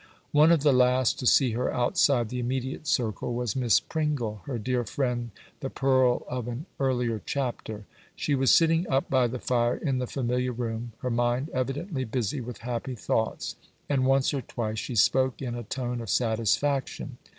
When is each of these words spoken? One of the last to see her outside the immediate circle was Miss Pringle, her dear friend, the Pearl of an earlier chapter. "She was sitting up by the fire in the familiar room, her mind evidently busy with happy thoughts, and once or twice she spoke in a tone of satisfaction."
One 0.31 0.51
of 0.51 0.63
the 0.63 0.73
last 0.73 1.19
to 1.19 1.27
see 1.27 1.51
her 1.51 1.71
outside 1.71 2.29
the 2.29 2.39
immediate 2.39 2.87
circle 2.87 3.35
was 3.35 3.55
Miss 3.55 3.79
Pringle, 3.79 4.41
her 4.47 4.57
dear 4.57 4.83
friend, 4.83 5.29
the 5.59 5.69
Pearl 5.69 6.25
of 6.27 6.47
an 6.47 6.65
earlier 6.79 7.21
chapter. 7.23 7.85
"She 8.15 8.33
was 8.33 8.49
sitting 8.49 8.89
up 8.89 9.11
by 9.11 9.27
the 9.27 9.37
fire 9.37 9.75
in 9.77 9.99
the 9.99 10.07
familiar 10.07 10.53
room, 10.53 10.93
her 11.03 11.11
mind 11.11 11.49
evidently 11.53 12.03
busy 12.03 12.41
with 12.41 12.61
happy 12.65 12.95
thoughts, 12.95 13.55
and 13.87 14.07
once 14.07 14.33
or 14.33 14.41
twice 14.41 14.79
she 14.79 14.95
spoke 14.95 15.39
in 15.39 15.53
a 15.53 15.61
tone 15.61 16.01
of 16.01 16.09
satisfaction." 16.09 17.19